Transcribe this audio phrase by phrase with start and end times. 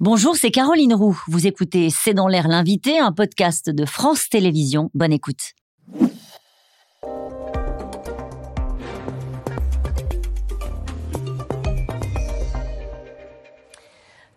[0.00, 1.20] Bonjour, c'est Caroline Roux.
[1.26, 4.92] Vous écoutez C'est dans l'air l'invité, un podcast de France Télévisions.
[4.94, 5.54] Bonne écoute.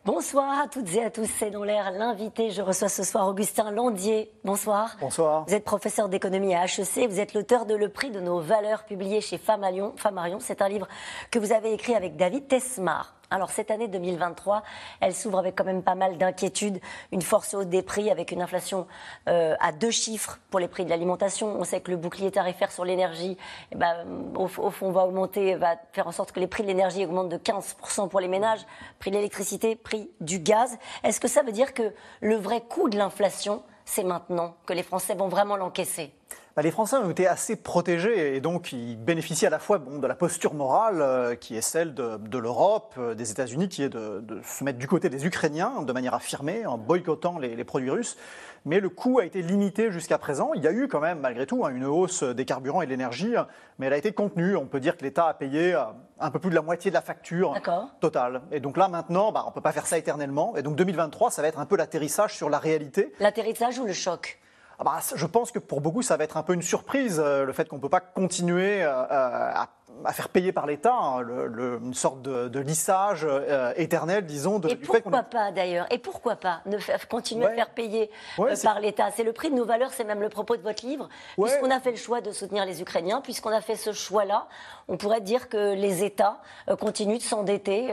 [0.03, 2.49] Bonsoir à toutes et à tous, c'est dans l'air l'invité.
[2.49, 4.31] Je reçois ce soir Augustin Landier.
[4.43, 4.97] Bonsoir.
[4.99, 5.45] Bonsoir.
[5.47, 8.83] Vous êtes professeur d'économie à HEC, vous êtes l'auteur de Le prix de nos valeurs
[8.85, 9.93] publié chez Famarion.
[9.95, 10.87] Famarion, c'est un livre
[11.29, 13.20] que vous avez écrit avec David Tesmar.
[13.33, 14.61] Alors cette année 2023,
[14.99, 16.81] elle s'ouvre avec quand même pas mal d'inquiétudes,
[17.13, 18.87] une force haute des prix avec une inflation
[19.29, 21.55] euh, à deux chiffres pour les prix de l'alimentation.
[21.57, 23.37] On sait que le bouclier tarifaire sur l'énergie,
[23.71, 24.05] eh ben,
[24.35, 27.37] au, fond, va augmenter, va faire en sorte que les prix de l'énergie augmentent de
[27.37, 28.65] 15% pour les ménages,
[28.99, 30.77] prix de l'électricité, prix du gaz.
[31.05, 34.83] Est-ce que ça veut dire que le vrai coût de l'inflation, c'est maintenant que les
[34.83, 36.13] Français vont vraiment l'encaisser?
[36.55, 39.99] Bah, les Français ont été assez protégés et donc ils bénéficient à la fois bon,
[39.99, 43.89] de la posture morale euh, qui est celle de, l'Europe, euh, des États-Unis, qui est
[43.89, 48.17] de, se mettre du côté des Ukrainiens de manière affirmée en boycottant les, produits russes.
[48.65, 50.51] Mais le coût a été limité jusqu'à présent.
[50.53, 52.91] Il y a eu quand même, malgré tout, hein, une hausse des carburants et de
[52.91, 53.33] l'énergie,
[53.79, 54.55] mais elle a été contenue.
[54.55, 55.83] On peut dire que l'État a payé euh,
[56.19, 57.55] un peu plus de la moitié de la facture
[58.01, 58.41] totale.
[58.51, 60.55] Et donc là, maintenant, bah, on ne peut pas faire ça éternellement.
[60.57, 63.13] Et donc 2023, ça va être un peu l'atterrissage sur la réalité.
[63.19, 64.37] L'atterrissage ou le choc?
[64.83, 67.53] Bah, je pense que pour beaucoup, ça va être un peu une surprise, euh, le
[67.53, 69.69] fait qu'on ne peut pas continuer euh, à
[70.05, 74.59] à faire payer par l'État, hein, une sorte de, lissage euh, éternel, disons.
[74.59, 75.87] De, et pourquoi pas d'ailleurs?
[75.91, 79.09] Et pourquoi pas ne faire, continuer à faire payer euh, par l'État?
[79.11, 81.09] C'est le prix de nos valeurs, c'est même le propos de votre livre.
[81.41, 84.47] Puisqu'on a fait le choix de soutenir les Ukrainiens, puisqu'on a fait ce choix-là,
[84.87, 87.91] on pourrait dire que les États euh, continuent de s'endetter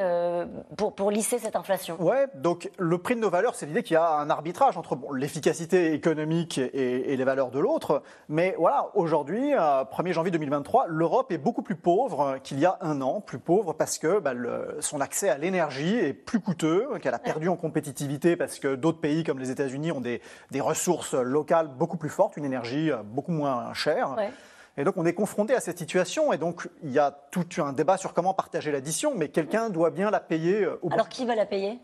[0.77, 1.97] pour, pour lisser cette inflation.
[1.99, 4.97] Oui, donc le prix de nos valeurs, c'est l'idée qu'il y a un arbitrage entre
[4.97, 8.03] bon, l'efficacité économique et, et, les valeurs de l'autre.
[8.29, 12.79] Mais voilà, aujourd'hui, 1er janvier 2023, l'Europe est beaucoup plus pauvre pauvre qu'il y a
[12.81, 14.33] un an, plus pauvre parce que bah,
[14.79, 19.01] son accès à l'énergie est plus coûteux, qu'elle a perdu en compétitivité parce que d'autres
[19.01, 20.21] pays comme les États-Unis ont des,
[20.61, 24.15] ressources locales beaucoup plus fortes, une énergie euh, beaucoup moins chère.
[24.77, 27.73] Et donc on est confronté à cette situation et donc il y a tout un
[27.73, 30.63] débat sur comment partager l'addition, mais quelqu'un doit bien la payer.
[30.63, 31.81] Euh, au Alors qui va la payer?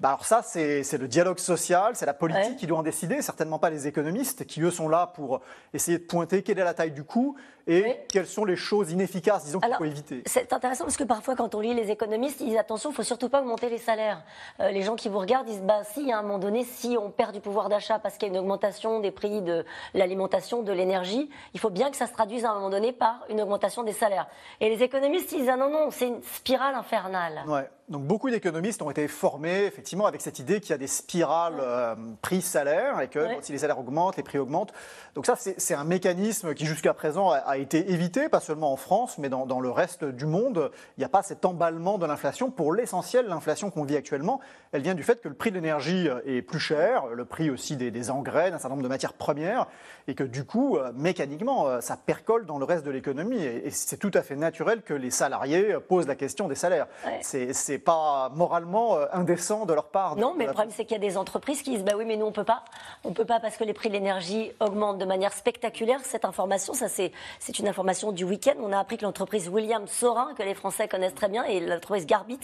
[0.00, 3.58] Bah alors ça, c'est le dialogue social, c'est la politique qui doit en décider, certainement
[3.58, 5.40] pas les économistes qui, eux, sont là pour
[5.72, 9.44] essayer de pointer quelle est la taille du coût et quelles sont les choses inefficaces,
[9.44, 10.22] disons, qu'il faut éviter.
[10.26, 12.96] C'est intéressant parce que parfois, quand on lit les économistes, ils disent attention, il ne
[12.96, 14.22] faut surtout pas augmenter les salaires.
[14.60, 17.10] Euh, les gens qui vous regardent disent bah, si, à un moment donné, si on
[17.10, 20.72] perd du pouvoir d'achat parce qu'il y a une augmentation des prix de l'alimentation, de
[20.72, 23.82] l'énergie, il faut bien que ça se traduise à un moment donné par une augmentation
[23.82, 24.26] des salaires.
[24.60, 27.44] Et les économistes ils disent ah non, non, c'est une spirale infernale.
[27.46, 27.68] Ouais.
[27.90, 31.58] Donc beaucoup d'économistes ont été formés effectivement avec cette idée qu'il y a des spirales
[31.60, 34.72] euh, prix-salaire et que si les salaires augmentent, les prix augmentent.
[35.14, 38.76] Donc ça, c'est un mécanisme qui jusqu'à présent a, a, été évité, pas seulement en
[38.76, 40.70] France, mais dans, dans le reste du monde.
[40.96, 42.50] Il n'y a pas cet emballement de l'inflation.
[42.50, 44.40] Pour l'essentiel, l'inflation qu'on vit actuellement,
[44.72, 47.76] elle vient du fait que le prix de l'énergie est plus cher, le prix aussi
[47.76, 49.66] des, des engrais, d'un certain nombre de matières premières,
[50.08, 53.44] et que du coup, euh, mécaniquement, euh, ça percole dans le reste de l'économie.
[53.44, 56.86] Et, c'est tout à fait naturel que les salariés posent la question des salaires.
[57.20, 60.14] C'est c'est pas moralement euh, indécent de leur part.
[60.14, 62.16] Non, mais le problème, c'est qu'il y a des entreprises qui disent bah oui, mais
[62.16, 62.62] nous, on peut pas.
[63.02, 65.98] On peut pas parce que les prix de l'énergie augmentent de manière spectaculaire.
[66.04, 67.10] Cette information, ça, c'est
[67.58, 68.54] une information du week-end.
[68.60, 72.06] On a appris que l'entreprise William Sorin, que les Français connaissent très bien, et l'entreprise
[72.06, 72.38] Garbit,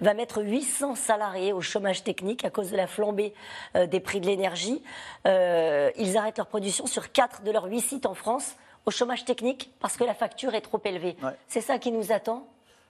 [0.00, 3.32] va mettre 800 salariés au chômage technique à cause de la flambée
[3.76, 4.82] euh, des prix de l'énergie.
[5.26, 9.24] Euh, ils arrêtent leur production sur 4 de leurs 8 sites en France au chômage
[9.24, 11.16] technique parce que la facture est trop élevée.
[11.48, 12.46] C'est ça qui nous attend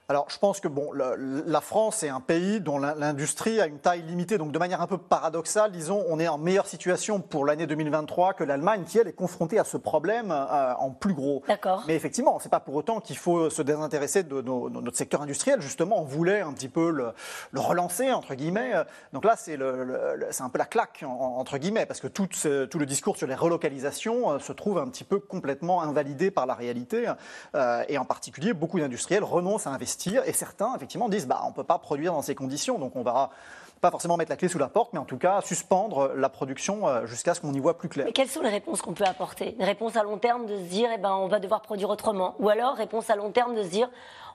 [0.07, 4.03] alors, je pense que bon, la France est un pays dont l'industrie a une taille
[4.03, 7.65] limitée, donc de manière un peu paradoxale, disons, on est en meilleure situation pour l'année
[7.65, 11.41] 2023 que l'Allemagne, qui elle est confrontée à ce problème euh, en plus gros.
[11.47, 11.83] D'accord.
[11.87, 15.59] Mais effectivement, c'est pas pour autant qu'il faut se désintéresser de, notre secteur industriel.
[15.59, 17.13] Justement, on voulait un petit peu le,
[17.55, 18.73] relancer entre guillemets.
[19.11, 19.57] Donc là, c'est
[20.29, 23.33] c'est un peu la claque entre guillemets, parce que tout, tout le discours sur les
[23.33, 27.05] relocalisations euh, se trouve un petit peu complètement invalidé par la réalité,
[27.55, 29.94] euh, et en particulier, beaucoup d'industriels renoncent à investir
[30.25, 33.03] et certains, effectivement, disent bah, on ne peut pas produire dans ces conditions, donc on
[33.03, 33.31] va
[33.81, 36.87] pas forcément mettre la clé sous la porte, mais en tout cas suspendre la production
[36.87, 38.05] euh, jusqu'à ce qu'on y voit plus clair.
[38.05, 39.55] Mais quelles sont les réponses qu'on peut apporter?
[39.59, 42.35] Une réponse à long terme de se dire eh ben, on va devoir produire autrement?
[42.39, 43.89] Ou alors réponse à long terme de se dire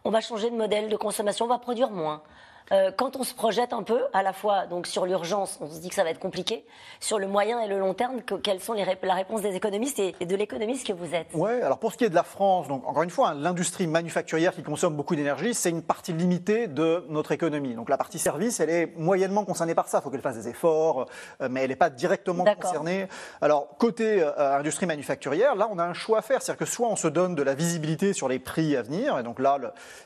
[0.05, 2.23] on va changer de modèle de consommation, on va produire moins?
[2.72, 5.81] Euh, quand on se projette un peu, à la fois donc sur l'urgence, on se
[5.81, 6.64] dit que ça va être compliqué,
[7.00, 10.25] sur le moyen et le long terme, quelles sont les la réponse des économistes et,
[10.25, 11.26] de l'économiste que vous êtes?
[11.34, 13.87] Oui, alors pour ce qui est de la France, donc encore une fois, hein, l'industrie
[13.87, 17.75] manufacturière qui consomme beaucoup d'énergie, c'est une partie limitée de notre économie.
[17.75, 19.99] Donc la partie service, elle est moyennement concernée par ça.
[19.99, 21.06] Il faut qu'elle fasse des efforts,
[21.40, 23.08] euh, mais elle n'est pas directement concernée.
[23.40, 26.88] Alors côté euh, industrie manufacturière, là, on a un choix à faire, c'est-à-dire que soit
[26.88, 29.58] on se donne de la visibilité sur les prix à venir, et donc là,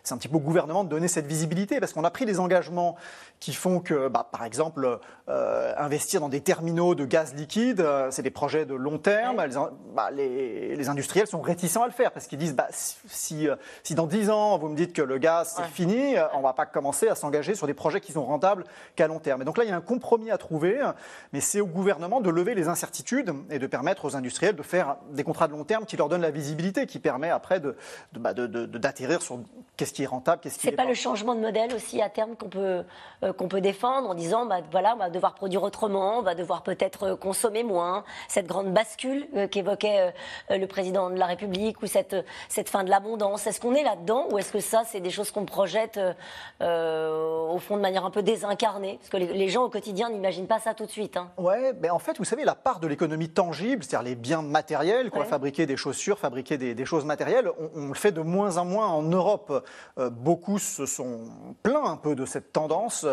[0.02, 2.40] c'est un petit peu au gouvernement de donner cette visibilité, parce qu'on a pris des
[2.40, 2.96] engagements engagements
[3.40, 8.10] qui font que, bah, par exemple, euh, investir dans des terminaux de gaz liquide, euh,
[8.10, 9.36] c'est des projets de long terme.
[9.94, 13.56] Bah, les, les, industriels sont réticents à le faire parce qu'ils disent bah, si, euh,
[13.82, 16.54] si, dans 10 ans vous me dites que le gaz c'est fini, on ne va
[16.54, 18.64] pas commencer à s'engager sur des projets qui sont rentables
[18.96, 19.42] qu'à long terme.
[19.42, 20.80] Et donc là, il y a un compromis à trouver,
[21.34, 24.96] mais c'est au gouvernement de lever les incertitudes et de permettre aux industriels de faire
[25.10, 28.66] des contrats de long terme qui leur donnent la visibilité, qui permet après d'atterrir de,
[28.66, 29.38] de, de, sur
[29.76, 30.82] qu'est-ce qui est rentable, qu'est-ce qui n'est pas.
[30.82, 32.84] C'est pas le changement de modèle aussi à terme qu'on peut,
[33.36, 36.62] qu'on peut défendre en disant bah, voilà, on va devoir produire autrement, on va devoir
[36.62, 40.12] peut-être euh, consommer moins, cette grande bascule euh, qu'évoquait
[40.50, 42.16] euh, le président de la République ou cette,
[42.48, 43.46] cette fin de l'abondance.
[43.46, 45.98] Est-ce qu'on est là-dedans ou est-ce que ça, c'est des choses qu'on projette
[46.60, 48.98] au fond de manière un peu désincarnée?
[48.98, 51.16] Parce que les, gens au quotidien n'imaginent pas ça tout de suite.
[51.16, 51.30] Hein.
[51.38, 55.10] Ouais, mais en fait, vous savez, la part de l'économie tangible, c'est-à-dire les biens matériels,
[55.10, 58.64] qu'on va fabriquer des chaussures, fabriquer des, choses matérielles, on, le fait de moins en
[58.64, 59.64] moins en Europe.
[59.96, 61.20] beaucoup se sont
[61.62, 63.06] plaints un peu de cette tendance.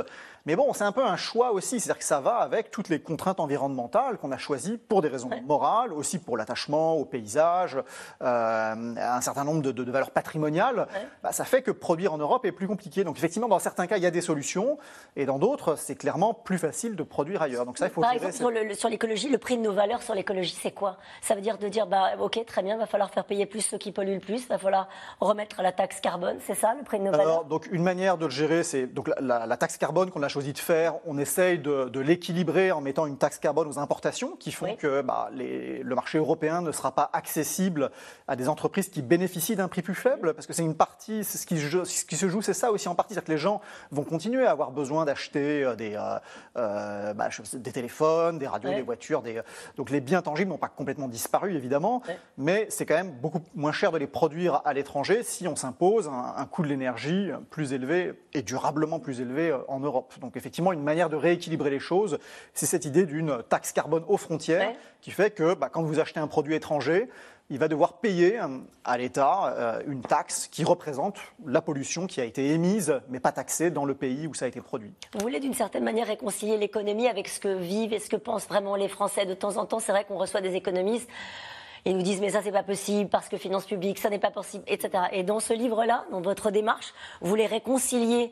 [0.45, 2.99] Mais bon, c'est un peu un choix aussi, c'est-à-dire que ça va avec toutes les
[2.99, 7.77] contraintes environnementales qu'on a choisies pour des raisons morales, aussi pour l'attachement au paysage,
[8.21, 10.87] euh, un certain nombre de, valeurs patrimoniales.
[11.21, 13.03] Bah, ça fait que produire en Europe est plus compliqué.
[13.03, 14.77] Donc effectivement, dans certains cas, il y a des solutions,
[15.15, 17.65] et dans d'autres, c'est clairement plus facile de produire ailleurs.
[17.65, 18.33] Donc ça, il faut Par exemple,
[18.75, 20.97] sur l'écologie, le, prix de nos valeurs sur l'écologie, c'est quoi?
[21.21, 23.61] Ça veut dire de dire, bah, ok, très bien, il va falloir faire payer plus
[23.61, 24.87] ceux qui polluent le plus, il va falloir
[25.19, 27.45] remettre la taxe carbone, c'est ça le prix de nos valeurs?
[27.45, 30.53] Donc une manière de le gérer, c'est donc la, la taxe carbone qu'on a choisi
[30.53, 34.75] de faire, on essaye de, l'équilibrer en mettant une taxe carbone aux importations qui font
[34.75, 37.91] que bah, le marché européen ne sera pas accessible
[38.27, 41.45] à des entreprises qui bénéficient d'un prix plus faible, parce que c'est une partie, ce
[41.45, 43.61] qui, ce qui se joue, c'est ça aussi en partie, c'est que les gens
[43.91, 46.17] vont continuer à avoir besoin d'acheter euh, des, euh,
[46.57, 49.41] euh, bah, des téléphones, des radios, des voitures, des,
[49.75, 52.01] donc les biens tangibles n'ont pas complètement disparu évidemment,
[52.37, 56.07] mais c'est quand même beaucoup moins cher de les produire à l'étranger si on s'impose
[56.07, 60.13] un, un coût de l'énergie plus élevé et durablement plus élevé en Europe.
[60.21, 62.19] Donc effectivement une manière de rééquilibrer les choses.
[62.53, 66.19] C'est cette idée d'une taxe carbone aux frontières qui fait que bah, quand vous achetez
[66.19, 67.09] un produit étranger,
[67.49, 72.21] il va devoir payer euh, à l'État euh, une taxe qui représente la pollution qui
[72.21, 74.93] a été émise, mais pas taxée dans le pays où ça a été produit.
[75.13, 78.47] Vous voulez d'une certaine manière réconcilier l'économie avec ce que vivent et ce que pensent
[78.47, 79.25] vraiment les Français.
[79.25, 81.09] De temps en temps, c'est vrai qu'on reçoit des économistes.
[81.83, 84.29] Ils nous disent mais ça c'est pas possible parce que finances publiques ça n'est pas
[84.29, 85.05] possible etc.
[85.11, 88.31] Et dans ce livre-là, dans votre démarche, vous voulez réconcilier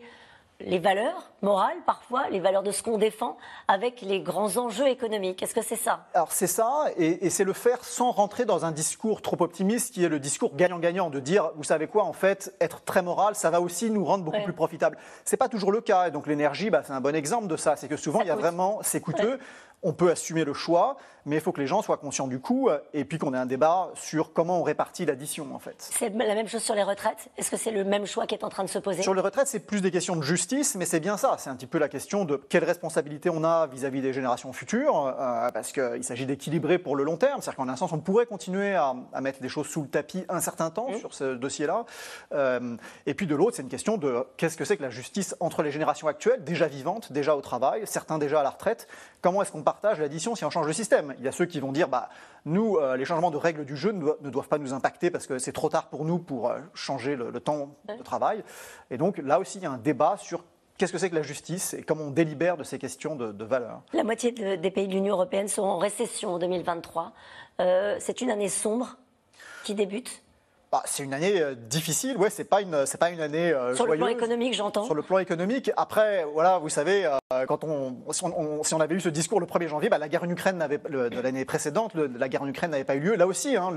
[0.60, 5.42] les valeurs morales, parfois, les valeurs de ce qu'on défend, avec les grands enjeux économiques.
[5.42, 6.06] Est-ce que c'est ça?
[6.14, 10.04] Alors c'est ça, et, c'est le faire sans rentrer dans un discours trop optimiste, qui
[10.04, 13.50] est le discours gagnant-gagnant, de dire, vous savez quoi, en fait, être très moral, ça
[13.50, 14.98] va aussi nous rendre beaucoup plus profitables.
[15.24, 17.76] C'est pas toujours le cas, et donc l'énergie, bah, c'est un bon exemple de ça.
[17.76, 19.40] C'est que souvent, il y a vraiment, c'est coûteux
[19.84, 22.70] on peut assumer le choix, mais il faut que les gens soient conscients du coût
[22.94, 25.76] et puis qu'on ait un débat sur comment on répartit l'addition en fait.
[25.78, 27.30] C'est la même chose sur les retraites?
[27.38, 29.02] Est-ce que c'est le même choix qui est en train de se poser?
[29.02, 31.36] Sur les retraites, c'est plus des questions de justice, mais c'est bien ça.
[31.38, 35.08] C'est un petit peu la question de quelle responsabilité on a vis-à-vis des générations futures,
[35.08, 37.42] euh, parce qu'il s'agit d'équilibrer pour le long terme.
[37.42, 40.42] C'est-à-dire qu'en un sens, on pourrait continuer à, mettre des choses sous le tapis un
[40.42, 40.98] certain temps mmh.
[40.98, 41.86] sur ce dossier-là.
[42.34, 42.76] Euh,
[43.06, 45.64] et puis de l'autre, c'est une question de qu'est-ce que c'est que la justice entre
[45.64, 48.88] les générations actuelles, déjà vivantes, déjà au travail, certains déjà à la retraite?
[49.22, 51.14] Comment est-ce qu'on partage l'addition si on change le système.
[51.20, 52.10] Il y a ceux qui vont dire, bah,
[52.46, 55.38] nous, euh, les changements de règles du jeu ne, doivent pas nous impacter parce que
[55.38, 58.44] c'est trop tard pour nous pour euh, changer le, temps de travail.
[58.90, 60.44] Et donc là aussi, il y a un débat sur
[60.78, 63.44] Qu'est-ce que c'est que la justice et comment on délibère de ces questions de, de
[63.44, 67.12] valeur La moitié des pays de l'Union européenne sont en récession en 2023.
[67.60, 68.96] Euh, c'est une année sombre
[69.66, 70.24] qui débute.
[70.72, 73.74] Bah, c'est une année euh, difficile, ouais, c'est pas une, c'est pas une année euh,
[73.74, 74.84] Sur le plan économique, j'entends.
[74.84, 78.24] Sur le plan économique, après, voilà, vous savez, euh, quand on si,
[78.76, 81.44] on, avait eu ce discours le 1er janvier, bah, la guerre en Ukraine de l'année
[81.44, 83.16] précédente, la guerre en Ukraine n'avait pas eu lieu.
[83.16, 83.74] Là aussi, hein,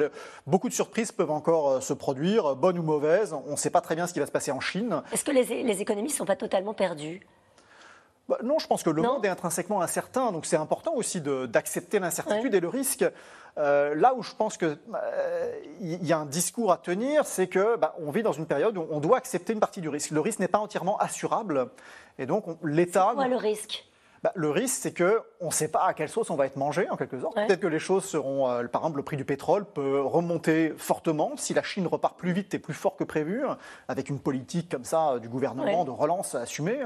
[0.47, 3.35] beaucoup de surprises peuvent encore se produire, bonnes ou mauvaises.
[3.47, 5.03] On ne sait pas très bien ce qui va se passer en Chine.
[5.13, 7.23] Est-ce que les, les économies ne sont pas totalement perdues?
[8.29, 11.99] Bah, non, je pense que le monde est intrinsèquement incertain, donc c'est important aussi d'accepter
[11.99, 13.05] l'incertitude et le risque.
[13.59, 17.77] Euh, là où je pense qu'il euh, y a un discours à tenir, c'est que
[17.77, 20.11] bah, on vit dans une période où on doit accepter une partie du risque.
[20.11, 21.69] Le risque n'est pas entièrement assurable,
[22.19, 23.09] et donc l'État.
[23.11, 23.85] C'est quoi le risque?
[24.23, 26.89] Bah, le risque, c'est qu'on ne sait pas à quelle sauce on va être mangé,
[26.91, 27.35] en quelque sorte.
[27.35, 28.49] Peut-être que les choses seront.
[28.49, 32.33] Euh, par exemple, le prix du pétrole peut remonter fortement si la Chine repart plus
[32.33, 33.43] vite et plus fort que prévu,
[33.89, 36.79] avec une politique comme ça du gouvernement de relance assumée.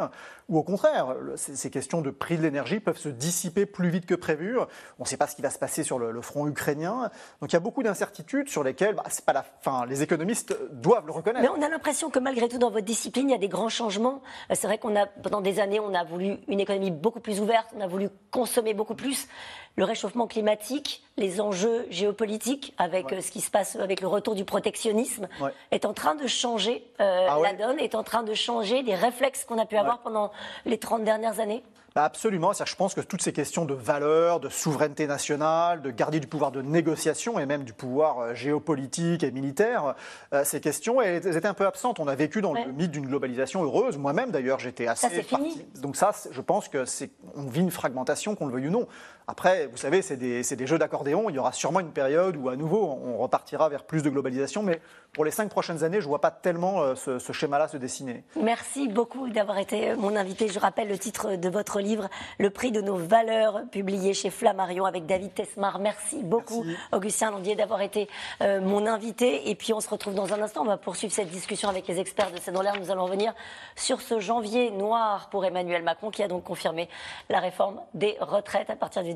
[0.48, 4.14] Ou au contraire, ces questions de prix de l'énergie peuvent se dissiper plus vite que
[4.14, 4.58] prévu.
[4.98, 7.10] On ne sait pas ce qui va se passer sur le, front ukrainien.
[7.40, 9.84] Donc il y a beaucoup d'incertitudes sur lesquelles bah, c'est pas la fin.
[9.86, 11.42] Les économistes doivent le reconnaître.
[11.42, 13.68] Mais on a l'impression que malgré tout, dans votre discipline, il y a des grands
[13.68, 14.22] changements.
[14.50, 17.25] Euh, c'est vrai qu'on a, pendant des années, on a voulu une économie beaucoup plus
[17.26, 19.26] plus ouverte, on a voulu consommer beaucoup plus.
[19.74, 24.44] Le réchauffement climatique, les enjeux géopolitiques, avec ce qui se passe avec le retour du
[24.44, 25.26] protectionnisme,
[25.72, 29.44] est en train de changer ah la donne, est en train de changer les réflexes
[29.44, 30.30] qu'on a pu avoir pendant
[30.66, 31.64] les 30 dernières années
[31.96, 32.52] bah, absolument.
[32.52, 36.52] Je pense que toutes ces questions de valeur, de souveraineté nationale, de garder du pouvoir
[36.52, 39.94] de négociation et même du pouvoir euh, géopolitique et militaire,
[40.34, 41.98] euh, ces questions elles étaient un peu absentes.
[41.98, 43.96] On a vécu dans le mythe d'une globalisation heureuse.
[43.96, 45.08] Moi-même, d'ailleurs, j'étais assez.
[45.08, 45.64] Ça, c'est fini.
[45.80, 48.86] Donc ça, je pense que c'est on vit une fragmentation, qu'on le veuille ou non.
[49.28, 51.28] Après, vous savez, c'est des, des, jeux d'accordéon.
[51.28, 54.62] Il y aura sûrement une période où, à nouveau, on repartira vers plus de globalisation.
[54.62, 54.80] Mais
[55.12, 57.76] pour les cinq prochaines années, je ne vois pas tellement euh, ce, ce schéma-là se
[57.76, 58.22] dessiner.
[58.40, 60.46] Merci beaucoup d'avoir été mon invité.
[60.46, 64.84] Je rappelle le titre de votre livre, Le prix de nos valeurs, publié chez Flammarion
[64.84, 65.80] avec David Tesmar.
[65.80, 68.08] Merci beaucoup, Augustin Landier, d'avoir été
[68.42, 69.50] euh, mon invité.
[69.50, 70.62] Et puis, on se retrouve dans un instant.
[70.62, 72.78] On va poursuivre cette discussion avec les experts de C'est dans l'air.
[72.78, 73.34] Nous allons revenir
[73.74, 76.88] sur ce janvier noir pour Emmanuel Macron, qui a donc confirmé
[77.28, 79.15] la réforme des retraites à partir du